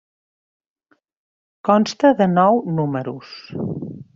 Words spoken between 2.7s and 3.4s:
números.